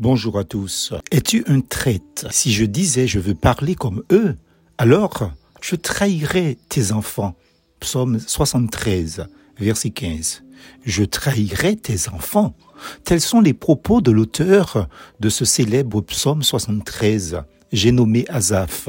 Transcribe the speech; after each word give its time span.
Bonjour 0.00 0.38
à 0.38 0.44
tous. 0.44 0.94
Es-tu 1.10 1.42
un 1.48 1.60
traite 1.60 2.24
Si 2.30 2.52
je 2.52 2.64
disais 2.64 3.08
je 3.08 3.18
veux 3.18 3.34
parler 3.34 3.74
comme 3.74 4.04
eux, 4.12 4.36
alors 4.78 5.32
je 5.60 5.74
trahirais 5.74 6.56
tes 6.68 6.92
enfants. 6.92 7.34
Psaume 7.80 8.20
73, 8.20 9.26
verset 9.58 9.90
15. 9.90 10.44
Je 10.84 11.02
trahirais 11.02 11.74
tes 11.74 12.08
enfants. 12.10 12.54
Tels 13.02 13.20
sont 13.20 13.40
les 13.40 13.54
propos 13.54 14.00
de 14.00 14.12
l'auteur 14.12 14.88
de 15.18 15.28
ce 15.28 15.44
célèbre 15.44 16.00
psaume 16.00 16.44
73 16.44 17.42
j'ai 17.72 17.92
nommé 17.92 18.24
Azaph, 18.28 18.88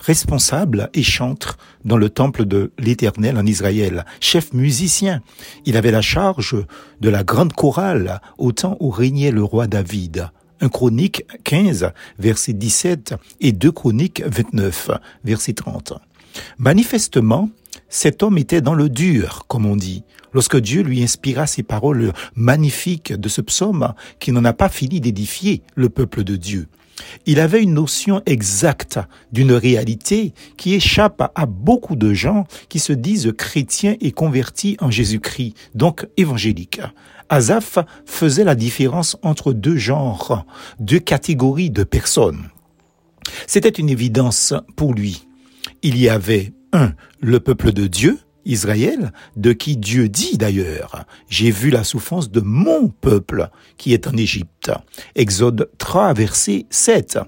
responsable 0.00 0.90
et 0.92 1.02
chantre 1.02 1.56
dans 1.84 1.96
le 1.96 2.10
temple 2.10 2.44
de 2.44 2.72
l'Éternel 2.78 3.38
en 3.38 3.46
Israël, 3.46 4.04
chef 4.20 4.52
musicien. 4.52 5.22
Il 5.64 5.76
avait 5.76 5.90
la 5.90 6.02
charge 6.02 6.56
de 7.00 7.08
la 7.08 7.24
grande 7.24 7.54
chorale 7.54 8.20
au 8.36 8.52
temps 8.52 8.76
où 8.80 8.90
régnait 8.90 9.30
le 9.30 9.42
roi 9.42 9.66
David. 9.66 10.28
Un 10.60 10.68
chronique 10.68 11.24
15, 11.44 11.92
verset 12.18 12.52
17 12.52 13.14
et 13.40 13.52
deux 13.52 13.72
chroniques 13.72 14.22
29, 14.26 14.90
verset 15.24 15.52
30. 15.52 15.92
Manifestement, 16.58 17.48
cet 17.88 18.22
homme 18.22 18.38
était 18.38 18.60
dans 18.60 18.74
le 18.74 18.88
dur, 18.88 19.44
comme 19.48 19.66
on 19.66 19.76
dit, 19.76 20.02
lorsque 20.32 20.58
Dieu 20.58 20.82
lui 20.82 21.02
inspira 21.02 21.46
ces 21.46 21.62
paroles 21.62 22.12
magnifiques 22.34 23.12
de 23.12 23.28
ce 23.28 23.40
psaume 23.40 23.94
qui 24.18 24.32
n'en 24.32 24.44
a 24.44 24.52
pas 24.52 24.68
fini 24.68 25.00
d'édifier 25.00 25.62
le 25.74 25.88
peuple 25.88 26.24
de 26.24 26.36
Dieu. 26.36 26.66
Il 27.26 27.40
avait 27.40 27.62
une 27.62 27.74
notion 27.74 28.22
exacte 28.26 28.98
d'une 29.32 29.52
réalité 29.52 30.32
qui 30.56 30.74
échappe 30.74 31.30
à 31.34 31.46
beaucoup 31.46 31.96
de 31.96 32.12
gens 32.12 32.46
qui 32.68 32.78
se 32.78 32.92
disent 32.92 33.32
chrétiens 33.36 33.96
et 34.00 34.12
convertis 34.12 34.76
en 34.80 34.90
Jésus-Christ, 34.90 35.54
donc 35.74 36.06
évangéliques. 36.16 36.80
Azaph 37.28 37.78
faisait 38.06 38.44
la 38.44 38.54
différence 38.54 39.16
entre 39.22 39.52
deux 39.52 39.76
genres, 39.76 40.46
deux 40.80 40.98
catégories 40.98 41.70
de 41.70 41.84
personnes. 41.84 42.48
C'était 43.46 43.68
une 43.68 43.90
évidence 43.90 44.54
pour 44.76 44.94
lui. 44.94 45.26
Il 45.82 45.98
y 45.98 46.08
avait 46.08 46.52
un, 46.72 46.92
le 47.20 47.40
peuple 47.40 47.72
de 47.72 47.86
Dieu, 47.86 48.18
Israël, 48.48 49.12
de 49.36 49.52
qui 49.52 49.76
Dieu 49.76 50.08
dit 50.08 50.38
d'ailleurs, 50.38 51.04
j'ai 51.28 51.50
vu 51.50 51.70
la 51.70 51.84
souffrance 51.84 52.30
de 52.30 52.40
mon 52.40 52.88
peuple 52.88 53.50
qui 53.76 53.92
est 53.92 54.08
en 54.08 54.16
Égypte. 54.16 54.72
Exode 55.14 55.70
3, 55.78 56.14
verset 56.14 56.66
7. 56.70 57.18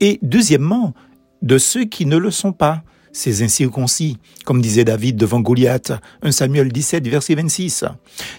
Et 0.00 0.18
deuxièmement, 0.22 0.94
de 1.42 1.58
ceux 1.58 1.84
qui 1.84 2.06
ne 2.06 2.16
le 2.16 2.30
sont 2.30 2.52
pas, 2.52 2.82
ces 3.12 3.42
incirconcis, 3.42 4.18
comme 4.44 4.62
disait 4.62 4.84
David 4.84 5.16
devant 5.16 5.40
Goliath, 5.40 5.92
1 6.22 6.30
Samuel 6.30 6.72
17, 6.72 7.06
verset 7.08 7.34
26. 7.34 7.84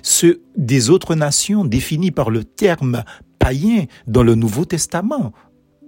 Ceux 0.01 0.41
des 0.55 0.89
autres 0.89 1.15
nations 1.15 1.65
définis 1.65 2.11
par 2.11 2.29
le 2.29 2.43
terme 2.43 3.03
païen 3.39 3.85
dans 4.07 4.23
le 4.23 4.35
Nouveau 4.35 4.65
Testament, 4.65 5.33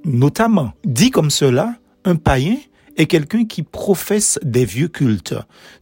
notamment. 0.03 0.73
Dit 0.83 1.11
comme 1.11 1.29
cela, 1.29 1.75
un 2.05 2.15
païen 2.15 2.57
est 2.97 3.07
quelqu'un 3.07 3.45
qui 3.45 3.63
professe 3.63 4.39
des 4.43 4.65
vieux 4.65 4.87
cultes. 4.87 5.35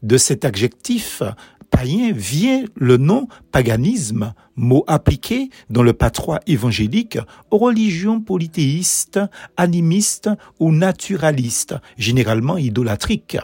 De 0.04 0.18
cet 0.18 0.46
adjectif 0.46 1.22
païen 1.70 2.12
vient 2.14 2.66
le 2.76 2.98
nom 2.98 3.28
paganisme, 3.52 4.34
mot 4.56 4.84
appliqué 4.88 5.50
dans 5.70 5.84
le 5.84 5.94
patois 5.94 6.40
évangélique 6.48 7.18
aux 7.52 7.58
religions 7.58 8.20
polythéistes, 8.20 9.20
animistes 9.58 10.30
ou 10.60 10.72
naturalistes, 10.72 11.76
généralement 11.98 12.58
idolatriques, 12.58 13.38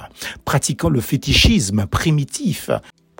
pratiquant 0.44 0.90
le 0.90 1.02
fétichisme 1.02 1.86
primitif, 1.86 2.70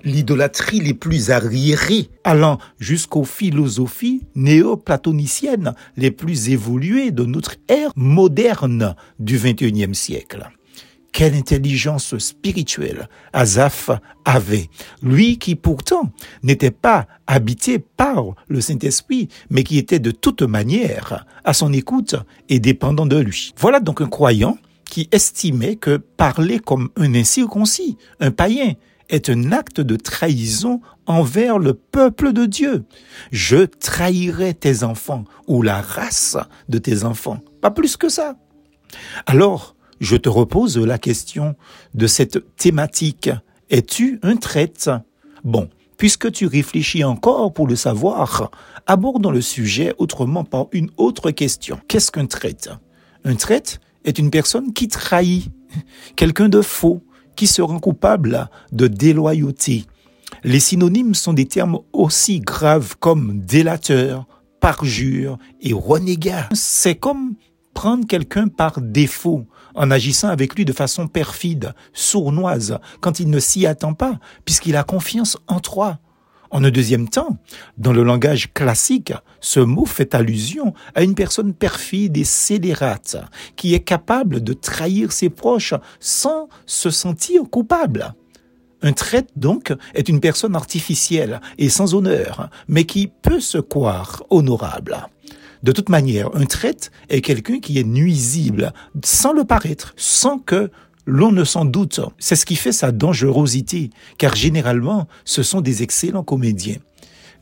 l'idolâtrie 0.06 0.80
les 0.80 0.94
plus 0.94 1.30
arriérées, 1.30 2.08
allant 2.24 2.58
jusqu'aux 2.78 3.24
philosophies 3.24 4.22
néo-platoniciennes 4.36 5.74
les 5.96 6.10
plus 6.10 6.48
évoluées 6.48 7.10
de 7.10 7.24
notre 7.24 7.56
ère 7.68 7.90
moderne 7.96 8.94
du 9.18 9.36
XXIe 9.36 9.94
siècle. 9.94 10.48
Quelle 11.12 11.34
intelligence 11.34 12.16
spirituelle 12.18 13.08
Azaph 13.32 13.90
avait, 14.24 14.68
lui 15.02 15.38
qui 15.38 15.54
pourtant 15.56 16.12
n'était 16.42 16.70
pas 16.70 17.06
habité 17.26 17.78
par 17.78 18.34
le 18.48 18.60
Saint-Esprit, 18.60 19.28
mais 19.50 19.64
qui 19.64 19.78
était 19.78 19.98
de 19.98 20.10
toute 20.10 20.42
manière 20.42 21.26
à 21.44 21.52
son 21.52 21.72
écoute 21.72 22.16
et 22.48 22.60
dépendant 22.60 23.06
de 23.06 23.16
lui. 23.16 23.54
Voilà 23.58 23.80
donc 23.80 24.02
un 24.02 24.08
croyant 24.08 24.58
qui 24.84 25.08
estimait 25.10 25.76
que 25.76 25.96
parler 25.96 26.60
comme 26.60 26.90
un 26.96 27.14
incirconcis, 27.14 27.96
un 28.20 28.30
païen, 28.30 28.74
est 29.08 29.30
un 29.30 29.52
acte 29.52 29.80
de 29.80 29.96
trahison 29.96 30.80
envers 31.06 31.58
le 31.58 31.74
peuple 31.74 32.32
de 32.32 32.46
Dieu. 32.46 32.84
Je 33.30 33.64
trahirai 33.64 34.54
tes 34.54 34.82
enfants 34.82 35.24
ou 35.46 35.62
la 35.62 35.80
race 35.80 36.36
de 36.68 36.78
tes 36.78 37.04
enfants. 37.04 37.40
Pas 37.60 37.70
plus 37.70 37.96
que 37.96 38.08
ça. 38.08 38.36
Alors, 39.26 39.76
je 40.00 40.16
te 40.16 40.28
repose 40.28 40.76
la 40.78 40.98
question 40.98 41.56
de 41.94 42.06
cette 42.06 42.56
thématique. 42.56 43.30
Es-tu 43.70 44.18
un 44.22 44.36
traite 44.36 44.90
Bon, 45.44 45.70
puisque 45.96 46.30
tu 46.32 46.46
réfléchis 46.46 47.04
encore 47.04 47.52
pour 47.52 47.66
le 47.66 47.76
savoir, 47.76 48.50
abordons 48.86 49.30
le 49.30 49.40
sujet 49.40 49.94
autrement 49.98 50.44
par 50.44 50.66
une 50.72 50.90
autre 50.96 51.30
question. 51.30 51.80
Qu'est-ce 51.88 52.10
qu'un 52.10 52.26
traite 52.26 52.70
Un 53.24 53.36
traite 53.36 53.80
est 54.04 54.18
une 54.18 54.30
personne 54.30 54.72
qui 54.72 54.88
trahit, 54.88 55.50
quelqu'un 56.16 56.48
de 56.48 56.62
faux, 56.62 57.02
qui 57.36 57.46
se 57.46 57.62
rend 57.62 57.78
coupable 57.78 58.48
de 58.72 58.86
déloyauté. 58.86 59.84
Les 60.42 60.60
synonymes 60.60 61.14
sont 61.14 61.32
des 61.32 61.46
termes 61.46 61.78
aussi 61.92 62.40
graves 62.40 62.96
comme 62.98 63.40
délateur, 63.40 64.26
parjure 64.60 65.38
et 65.60 65.72
renégat. 65.72 66.48
C'est 66.52 66.96
comme 66.96 67.34
prendre 67.74 68.06
quelqu'un 68.06 68.48
par 68.48 68.80
défaut 68.80 69.46
en 69.74 69.90
agissant 69.90 70.28
avec 70.28 70.54
lui 70.56 70.64
de 70.64 70.72
façon 70.72 71.06
perfide, 71.06 71.74
sournoise, 71.92 72.78
quand 73.00 73.20
il 73.20 73.28
ne 73.28 73.38
s'y 73.38 73.66
attend 73.66 73.92
pas, 73.92 74.18
puisqu'il 74.44 74.76
a 74.76 74.82
confiance 74.82 75.36
en 75.46 75.60
toi. 75.60 75.98
En 76.50 76.64
un 76.64 76.70
deuxième 76.70 77.08
temps, 77.08 77.38
dans 77.76 77.92
le 77.92 78.02
langage 78.02 78.52
classique, 78.52 79.12
ce 79.40 79.60
mot 79.60 79.86
fait 79.86 80.14
allusion 80.14 80.74
à 80.94 81.02
une 81.02 81.14
personne 81.14 81.52
perfide 81.54 82.16
et 82.16 82.24
scélérate 82.24 83.16
qui 83.56 83.74
est 83.74 83.80
capable 83.80 84.42
de 84.42 84.52
trahir 84.52 85.12
ses 85.12 85.28
proches 85.28 85.74
sans 85.98 86.48
se 86.66 86.90
sentir 86.90 87.42
coupable. 87.50 88.14
Un 88.82 88.92
traître, 88.92 89.32
donc, 89.36 89.72
est 89.94 90.08
une 90.08 90.20
personne 90.20 90.54
artificielle 90.54 91.40
et 91.58 91.68
sans 91.68 91.94
honneur, 91.94 92.50
mais 92.68 92.84
qui 92.84 93.08
peut 93.08 93.40
se 93.40 93.58
croire 93.58 94.22
honorable. 94.30 95.08
De 95.62 95.72
toute 95.72 95.88
manière, 95.88 96.30
un 96.36 96.44
traître 96.44 96.90
est 97.08 97.22
quelqu'un 97.22 97.58
qui 97.58 97.78
est 97.78 97.84
nuisible 97.84 98.72
sans 99.02 99.32
le 99.32 99.44
paraître, 99.44 99.94
sans 99.96 100.38
que 100.38 100.70
l'on 101.06 101.32
ne 101.32 101.44
s'en 101.44 101.64
doute. 101.64 102.00
C'est 102.18 102.36
ce 102.36 102.44
qui 102.44 102.56
fait 102.56 102.72
sa 102.72 102.92
dangerosité, 102.92 103.90
car 104.18 104.34
généralement, 104.34 105.06
ce 105.24 105.42
sont 105.42 105.60
des 105.60 105.82
excellents 105.82 106.24
comédiens. 106.24 106.78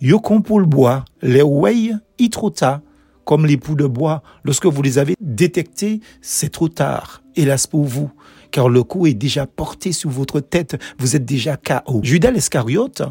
Yokon 0.01 0.43
pour 0.43 0.61
le 0.61 0.67
bois, 0.67 1.05
les 1.23 1.43
way 1.43 1.93
itrota, 2.19 2.83
comme 3.25 3.47
les 3.47 3.57
poux 3.57 3.75
de 3.75 3.87
bois, 3.87 4.23
lorsque 4.45 4.67
vous 4.67 4.83
les 4.83 4.99
avez 4.99 5.15
détectés, 5.21 6.01
c'est 6.21 6.51
trop 6.51 6.69
tard, 6.69 7.23
hélas 7.37 7.67
pour 7.67 7.85
vous, 7.85 8.11
car 8.51 8.69
le 8.69 8.83
coup 8.83 9.07
est 9.07 9.15
déjà 9.15 9.47
porté 9.47 9.93
sous 9.93 10.11
votre 10.11 10.41
tête, 10.41 10.77
vous 10.99 11.17
êtes 11.17 11.25
déjà 11.25 11.57
KO. 11.57 12.01
Judas 12.03 12.31
l'Escariote, 12.31 13.03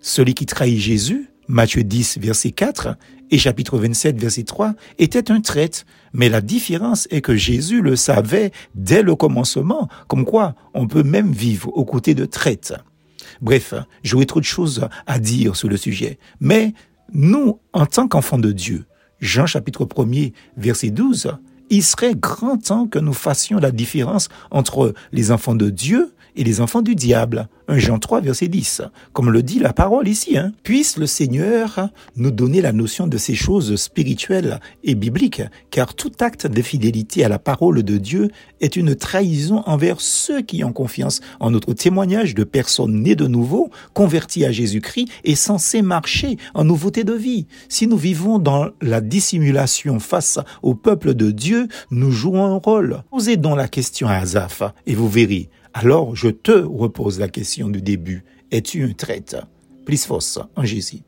celui 0.00 0.34
qui 0.34 0.46
trahit 0.46 0.78
Jésus, 0.78 1.30
Matthieu 1.50 1.82
10, 1.82 2.18
verset 2.18 2.52
4 2.52 2.96
et 3.32 3.38
chapitre 3.38 3.76
27, 3.76 4.20
verset 4.20 4.44
3, 4.44 4.74
était 4.98 5.32
un 5.32 5.40
traître. 5.40 5.84
Mais 6.12 6.28
la 6.28 6.40
différence 6.40 7.08
est 7.10 7.20
que 7.20 7.34
Jésus 7.34 7.82
le 7.82 7.96
savait 7.96 8.52
dès 8.76 9.02
le 9.02 9.16
commencement, 9.16 9.88
comme 10.06 10.24
quoi 10.24 10.54
on 10.74 10.86
peut 10.86 11.02
même 11.02 11.32
vivre 11.32 11.68
aux 11.76 11.84
côtés 11.84 12.14
de 12.14 12.24
traîtres. 12.24 12.84
Bref, 13.40 13.74
j'aurais 14.04 14.26
trop 14.26 14.38
de 14.38 14.44
choses 14.44 14.88
à 15.06 15.18
dire 15.18 15.56
sur 15.56 15.68
le 15.68 15.76
sujet. 15.76 16.18
Mais 16.38 16.72
nous, 17.12 17.58
en 17.72 17.86
tant 17.86 18.06
qu'enfants 18.06 18.38
de 18.38 18.52
Dieu, 18.52 18.84
Jean 19.20 19.46
chapitre 19.46 19.88
1 19.96 20.30
verset 20.56 20.90
12, 20.90 21.32
il 21.68 21.82
serait 21.82 22.14
grand 22.14 22.58
temps 22.58 22.86
que 22.86 22.98
nous 23.00 23.12
fassions 23.12 23.58
la 23.58 23.72
différence 23.72 24.28
entre 24.52 24.94
les 25.12 25.32
enfants 25.32 25.54
de 25.56 25.70
Dieu 25.70 26.12
et 26.36 26.44
les 26.44 26.60
enfants 26.60 26.82
du 26.82 26.94
diable. 26.94 27.48
1 27.68 27.78
Jean 27.78 27.98
3, 28.00 28.20
verset 28.20 28.48
10, 28.48 28.82
comme 29.12 29.30
le 29.30 29.44
dit 29.44 29.60
la 29.60 29.72
parole 29.72 30.08
ici. 30.08 30.36
Hein. 30.36 30.52
Puisse 30.64 30.96
le 30.96 31.06
Seigneur 31.06 31.88
nous 32.16 32.32
donner 32.32 32.60
la 32.60 32.72
notion 32.72 33.06
de 33.06 33.16
ces 33.16 33.36
choses 33.36 33.76
spirituelles 33.76 34.58
et 34.82 34.96
bibliques, 34.96 35.42
car 35.70 35.94
tout 35.94 36.10
acte 36.18 36.48
de 36.48 36.62
fidélité 36.62 37.24
à 37.24 37.28
la 37.28 37.38
parole 37.38 37.84
de 37.84 37.96
Dieu 37.96 38.30
est 38.60 38.74
une 38.74 38.96
trahison 38.96 39.62
envers 39.66 40.00
ceux 40.00 40.42
qui 40.42 40.64
ont 40.64 40.72
confiance 40.72 41.20
en 41.38 41.52
notre 41.52 41.72
témoignage 41.72 42.34
de 42.34 42.42
personnes 42.42 43.02
nées 43.02 43.14
de 43.14 43.28
nouveau, 43.28 43.70
converties 43.94 44.44
à 44.44 44.50
Jésus-Christ 44.50 45.08
et 45.22 45.36
censées 45.36 45.82
marcher 45.82 46.38
en 46.54 46.64
nouveauté 46.64 47.04
de 47.04 47.12
vie. 47.12 47.46
Si 47.68 47.86
nous 47.86 47.96
vivons 47.96 48.38
dans 48.38 48.70
la 48.82 49.00
dissimulation 49.00 50.00
face 50.00 50.40
au 50.62 50.74
peuple 50.74 51.14
de 51.14 51.30
Dieu, 51.30 51.68
nous 51.90 52.10
jouons 52.10 52.44
un 52.44 52.56
rôle. 52.56 53.02
Posez 53.10 53.36
donc 53.36 53.56
la 53.56 53.68
question 53.68 54.08
à 54.08 54.14
Azaph 54.14 54.62
et 54.86 54.94
vous 54.94 55.08
verrez 55.08 55.50
alors 55.72 56.16
je 56.16 56.28
te 56.28 56.52
repose 56.52 57.18
la 57.20 57.28
question 57.28 57.68
du 57.68 57.80
début. 57.80 58.24
Es-tu 58.50 58.82
un 58.82 58.92
traître? 58.92 59.46
Plus 59.86 60.04
force 60.04 60.38
en 60.56 60.64
Jésus. 60.64 60.98